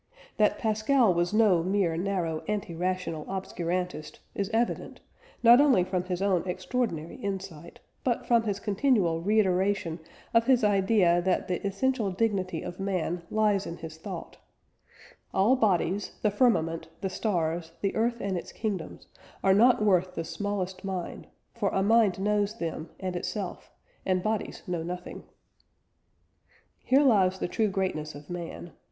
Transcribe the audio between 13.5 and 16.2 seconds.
in his thought: "All bodies,